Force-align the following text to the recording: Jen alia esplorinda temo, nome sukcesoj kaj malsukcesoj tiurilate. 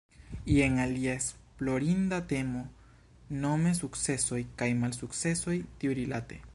Jen 0.51 0.79
alia 0.85 1.11
esplorinda 1.17 2.19
temo, 2.33 2.63
nome 3.45 3.75
sukcesoj 3.83 4.43
kaj 4.63 4.71
malsukcesoj 4.85 5.59
tiurilate. 5.83 6.47